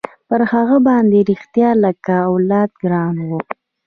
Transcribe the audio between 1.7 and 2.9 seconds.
لکه اولاد